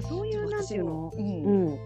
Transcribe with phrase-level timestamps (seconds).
[0.00, 1.66] さそういうなんていうの、ううん。
[1.74, 1.78] ん、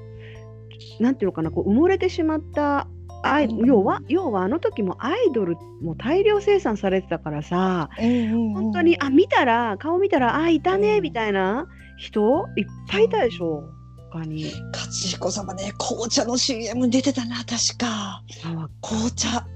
[1.01, 2.89] なんていうのかなこう埋もれてしまった
[3.23, 3.67] アイうん。
[3.67, 11.03] 要は要はあの時もアイドルも大量生産されてたからさ本当にあ見たら顔見たらあいたねうん。
[11.03, 11.67] みたいな
[11.99, 13.65] 人いっぱいいたでしょ
[14.11, 14.45] 他に。
[14.73, 18.23] 勝彦様ね紅茶の CM 出てたな確か。
[18.45, 19.47] あ紅茶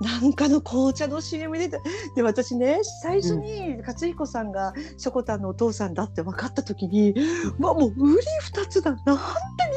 [0.00, 1.78] なんかの紅茶の CM 出て
[2.16, 7.14] で私ね最初に勝彦さんがしょこたんのお父さんだって分かった時に、
[7.58, 8.92] まあもうウリ二つだ。
[8.92, 9.12] なんて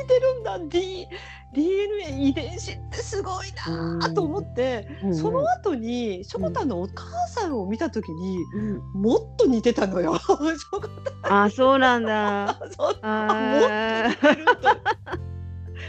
[0.01, 0.59] 似てるんだ。
[0.59, 1.07] D
[1.53, 5.15] DNA 遺伝子ってすごいなと思って、うん。
[5.15, 9.01] その後にしょこたんのお母さんを見た時に、うん。
[9.01, 10.19] もっと似てたのよ。
[11.23, 12.59] あそうなんだ。
[12.77, 14.61] もっと似てると。
[15.11, 15.12] ー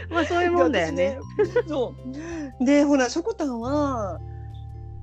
[0.09, 1.11] まあそういうもんだよね。
[1.11, 1.19] ね
[1.67, 1.93] そ
[2.61, 4.19] うでほらしょこたんは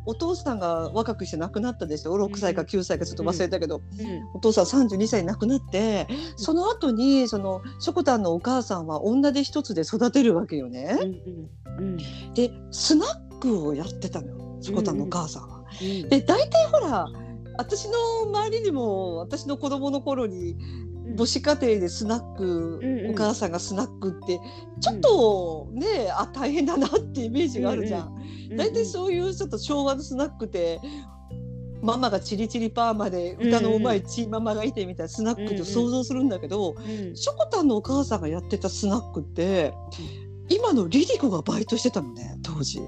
[0.04, 3.82] お父さんが若くして亡くなったでしょ？6歳か9歳かちょっと忘れたけど、
[4.34, 10.98] お父さん32歳に亡くなってその後にそのしょこたんのお母さんは女手一つで育てるわけよね。
[11.00, 11.96] うんうん
[12.34, 15.62] でスナックをやってたのよしょこたんのお母さんは。
[15.80, 16.08] うん。
[16.08, 17.08] で大体ほら
[17.58, 17.94] 私の
[18.26, 20.56] 周りにも私の子供の頃に
[21.16, 23.10] 母子家庭でスナック、うんうん。
[23.10, 24.40] お母さんがスナックって
[24.80, 28.14] ちょっとね、あ大変だなってイメージがあるじゃん。
[28.56, 30.80] 大体そういうちょっと昭和のスナックって
[31.82, 37.16] ママがチリチリパーマで歌のうまいチーママがいてみたいなスナックって想像するんだけど、うん。
[37.16, 39.74] しょこたんのお母さんがやってたスナックって
[40.48, 42.80] 今のリリコがバイトしてたのね当時。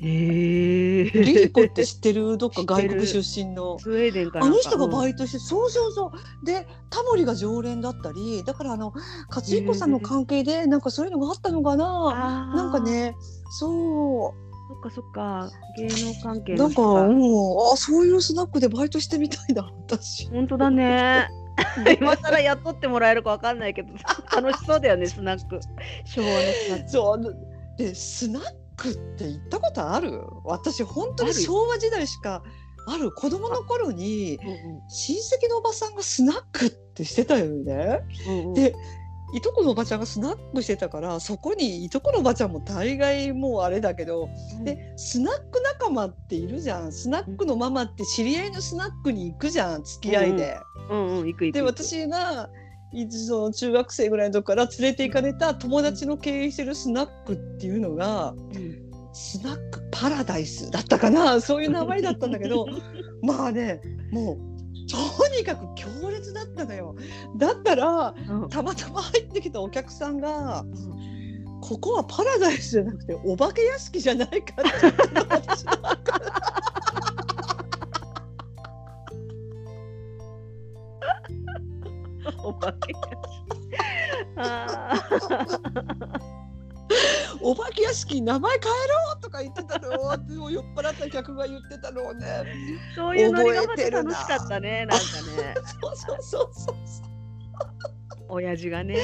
[0.00, 1.04] へえ。
[1.10, 2.38] リリコって知ってる？
[2.38, 3.78] どっか外国出身の。
[3.78, 6.46] スウェーデンかなあの人がバイトして、そうそうそう。
[6.46, 8.92] でタモリが常連だったりだからあの
[9.28, 12.56] 勝彦さんの関係でなんかそういうのがあったのかな、あー。
[12.56, 13.14] なんかね
[13.58, 14.34] そ
[14.68, 15.50] そっかそっか。
[15.76, 16.82] 芸能関係うなんか。
[16.82, 17.72] の人かうん。
[17.72, 20.28] あそういうスナックでバイトしてみたいな私。
[20.28, 21.28] 本当だね。
[22.00, 23.88] 今更雇ってもらえるかわかんないけど
[24.32, 25.58] 楽しそうだよねスナック。
[26.06, 26.88] 昭和のスナック。
[26.88, 27.36] そう
[27.76, 28.42] でスナッ
[28.78, 30.22] クって行ったことある？
[30.44, 32.42] 私本当に昭和時代しか
[32.86, 33.12] ある。
[33.12, 34.38] 子供の頃に
[34.88, 38.00] 親戚のおばさんがスナックってしてたよね。
[38.28, 38.54] うんうん。
[38.54, 38.74] で
[39.34, 44.30] いとこのおばちゃんがスナックしてたからそこにいとこのおばちゃんも大概もうあれだけど、
[44.64, 46.92] でスナック仲間っているじゃん。
[46.92, 50.58] スナックのママって知り合いのスナックに行くじゃん付き合いで。
[50.88, 51.26] うんうん。
[51.26, 51.54] 行く行く。
[51.56, 52.48] で私が
[53.10, 61.40] その中学生ぐらいの時から連れて行かれた友達の経営してるスナックっていうのがうんスナックパラダイスだったかな？
[61.40, 62.66] そういう名前だったんだけど
[63.22, 63.80] まあね
[64.12, 64.38] もう
[64.90, 66.94] とにかく強烈だったのよ。
[67.36, 68.48] だったらうん。
[68.48, 70.64] たまたま入ってきたお客さんが
[71.60, 74.80] 「ここはパラダイスじゃなくてお化け屋敷じゃないか」って。
[74.80, 75.96] 言ってたの
[88.08, 88.74] 化け屋敷名前変え
[89.14, 92.26] ろとか言ってたのを酔っ払った客が言ってたのをね。
[92.92, 95.04] ーそういうノリがまた楽しかったねなんか
[95.42, 95.54] ね。
[95.80, 96.76] そうそうそうそう
[98.30, 98.96] 親父がね。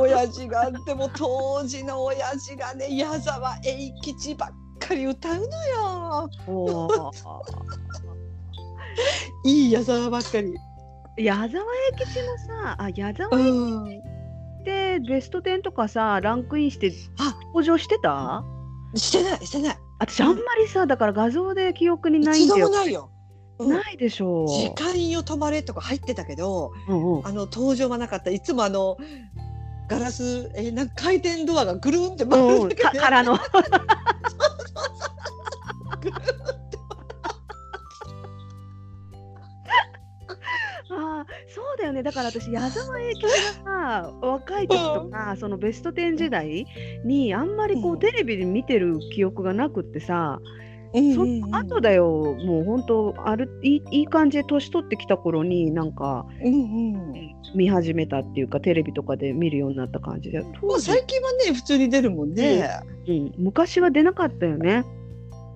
[0.00, 6.30] 親父がでも当時の親父がね矢沢永吉ばっかり歌うのよ。
[9.44, 10.54] いい矢沢ばっかり。
[11.16, 11.50] 矢沢永
[11.98, 14.20] 吉もさあ矢沢永うん、吉
[14.60, 18.44] ってベスト10とかさランクインしてあ登場してた？
[18.94, 19.78] してないしてない。
[19.98, 22.68] 私あんまりさだから画像で記憶にない一度んだよ。
[22.70, 23.10] もないよ。
[23.58, 23.70] うん。
[23.70, 24.48] ないでしょう。
[24.48, 27.26] 時間よ止まれとか入ってたけどうんうん。
[27.26, 28.30] あの登場はなかった。
[28.30, 28.96] いつもあの
[29.88, 33.36] ガラスえなんか回転ドアがぐるんって回るうんんだけど、かからの。
[36.00, 36.18] ぐるん。
[36.18, 36.20] っ
[36.69, 36.69] てあ
[41.20, 42.02] あそうだよね。
[42.02, 43.30] だから私矢沢永吉が
[43.64, 46.66] さ若い時とか、そのベスト10時代
[47.04, 47.98] にあんまりこう、うん。
[47.98, 50.40] テレビで見てる記憶がなくってさ、
[50.92, 51.40] そうんうんうん。
[51.50, 52.36] の後だよ。
[52.44, 56.56] もう本当あるいいいい感じで年取ってきた頃になんかうんう
[56.98, 57.34] ん。
[57.54, 60.40] 見始めたっていうかテレビとかで見るようになった感じで。
[60.40, 62.68] も当時、う最近はね普通に出るもんね。
[63.06, 64.84] うん、昔は出なかったよね。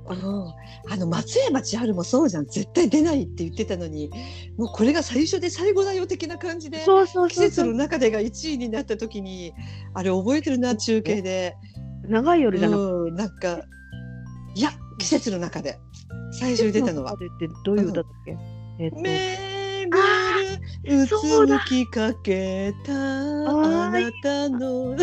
[0.09, 2.47] うんあの松山千春もそうじゃん。
[2.47, 4.11] 絶対出ないって言ってたのに
[4.59, 9.55] もうこれが最初で最後だよ的な感じでそうそう季節の中でが1位になった時に
[9.95, 11.57] あれ覚えてるな中継で、
[12.07, 13.11] 長い夜じゃなくて。
[13.11, 13.61] うん、なんか
[14.57, 15.79] いや季節の中で
[16.39, 17.17] 最初に出たのは。
[17.65, 18.37] どういう歌だっけ、
[18.81, 19.44] えっとめぐる
[20.87, 24.97] うつむきかけたあなたの。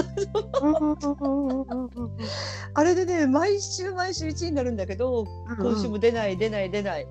[2.73, 5.25] あ れでね毎週毎週1位になるんだけど
[5.59, 7.07] 今週も出ない出ない出ない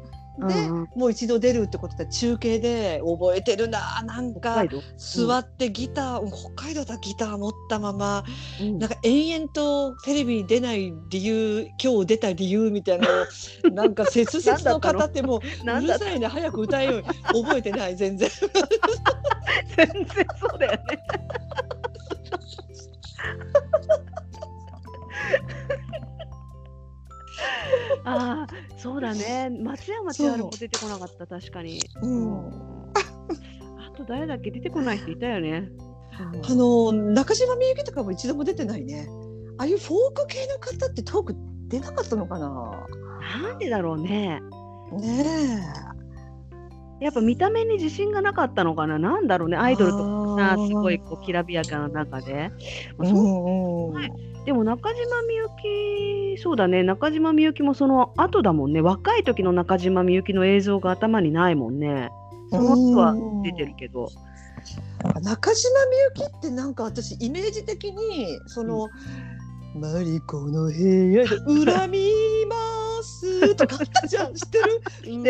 [0.46, 0.88] で、うんうん。
[0.96, 4.02] もう一度出るってことで中継で覚えてるな。
[4.04, 4.64] なんか
[4.96, 8.24] 座ってギター、北海道だギター持ったまま
[8.60, 8.78] うん。
[8.78, 13.26] なんか延々とテレビに出ない理由今日出た理由みたいなのを
[13.72, 15.40] なんか切々と語ってもう
[15.80, 16.26] るさいね。
[16.26, 17.02] 早く歌えよ。
[17.32, 18.28] 覚えてない全然。
[19.76, 20.80] 全然そうだよね。
[28.04, 29.50] ああ、そうだね。
[29.62, 31.80] 松山千春も出てこなかった、確かに。
[32.02, 32.70] うん
[33.90, 35.68] あと誰だっけ出てこない人いたよね。
[36.12, 39.08] あの中島みゆきとかも一度も出てないね
[39.56, 41.36] ああいうフォーク系の方ってトーク
[41.68, 42.86] 出なかったのかな
[43.42, 44.40] なんでだろうね。
[44.98, 45.62] ね
[47.00, 48.98] やっぱ見た目に自信がなかったのかな。
[48.98, 49.56] なんだろうね。
[49.56, 52.50] えアイドルとかさ、すごいこうきらびやかな中で。
[52.98, 56.82] まあうそうんうんはいでも中島みゆき、そうだね。
[56.82, 58.80] 中島みゆきもその後だもんね。
[58.80, 62.10] 若い時の中島みゆきの映像が頭にないもんね。
[62.50, 63.14] その後は
[63.44, 64.08] 出てるけど。
[65.22, 68.88] 中島みゆきってなんか私イメージ的にその
[69.74, 72.10] 「マリコの部屋で恨み
[72.46, 74.82] ます」とかあったじゃん知ってる？
[75.04, 75.22] 知っ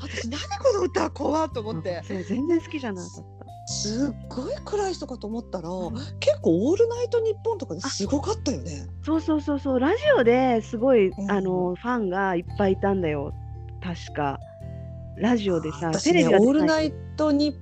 [0.00, 3.41] 私何この歌怖っと思って全然好きじゃなかった。
[3.66, 5.92] すっごい暗い人かと思ったらん。
[6.20, 8.86] 結構「オールナイトニッポン」とかですごかったよね。
[9.04, 9.78] そうそうそうそう。
[9.78, 11.30] ラジオですごい、うん。
[11.30, 13.32] あのファンがいっぱいいたんだよ。
[13.82, 14.38] 確か。
[15.16, 17.56] ラジオでさ私ね、テレビがオールナイトニ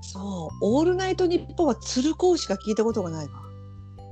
[0.00, 3.32] そう、オールナイトニッポンは鶴光しか聞いたことがないわ。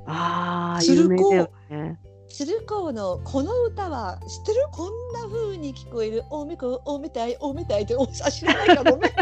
[0.06, 1.47] ああ鶴光。
[1.71, 2.00] ね。
[2.29, 4.67] 鶴光のこの歌は知ってる？
[4.73, 6.25] こんな風に聞こえる。
[6.31, 9.12] おめこおめたいおめたいっておあ知らないかごめん。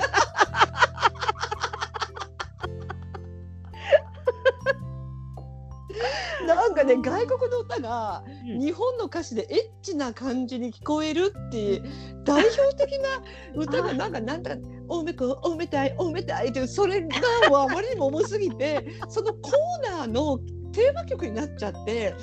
[6.96, 8.60] 外国の歌がうん。
[8.60, 11.82] 日本の歌詞でエッチな感じに聞こえるっていう
[12.24, 13.22] 代表的な
[13.54, 14.56] 歌がなんかなんだ
[14.88, 17.08] おめこおめたいおめたいっていうそれが
[17.48, 20.38] もうあまりにも重すぎてそのコーナーの
[20.72, 22.14] テーマ曲になっちゃって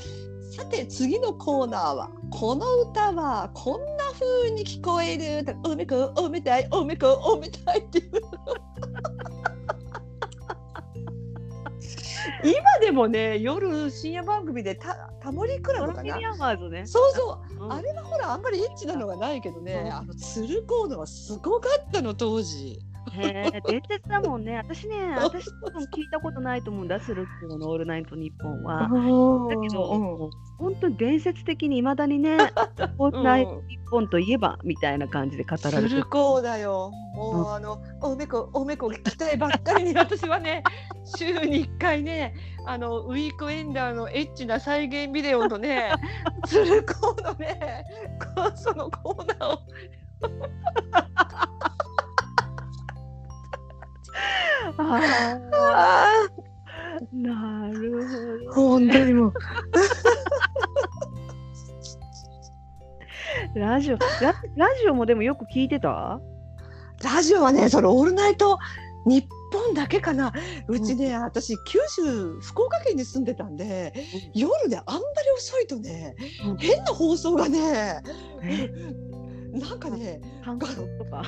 [0.52, 8.12] さて次のコーナーはこの歌はこんな風に聞こえるおめこおめたいおめこおめたいっていう
[12.44, 16.18] 今でもね夜深夜番組でたタモリクラブかな？
[16.70, 16.86] ね。
[16.86, 17.66] そうそう。
[17.66, 17.74] うん。
[17.74, 19.94] あれはほらあんまりエッチなのがないけどね、うん。
[19.94, 22.80] あの鶴光のはすごかったの当時。
[23.12, 24.58] へえ伝説だもんね。
[24.58, 28.82] 私ね 私多分聞いたことないと思うんだスルックの「オールナイトニッポン」は。
[29.50, 30.30] だけど、うん。
[30.58, 32.38] 本当に伝説的にいまだにね
[32.98, 35.90] 「オールナイトニッポン」といえばみたいな感じで語られてる。
[35.90, 36.92] 鶴光だよ。
[37.16, 40.64] もう、うんあのおめこおめこ鍛えばっかりに私はね
[41.18, 42.34] 週に1回ね
[42.66, 45.92] あのウィークエンダーのエッチな再現ビデオとね
[46.48, 47.84] 鶴光のね
[48.36, 49.60] こそのコーナーを。
[54.78, 55.02] あ
[55.54, 56.50] あー。
[57.14, 59.32] なるーほ本当にも
[63.56, 66.20] ラジオララジオもでもよく聞いてた？
[67.04, 68.60] ラジオはねそのオールナイト
[69.06, 69.26] 日
[69.70, 70.34] 本だけかな。
[70.68, 73.94] うちね、私九州福岡県に住んでたんで
[74.34, 75.04] 夜であんまり
[75.38, 76.58] 遅いとねうん。
[76.58, 78.02] 変な放送がね
[78.44, 78.70] え。
[79.52, 81.24] なんかね韓国とか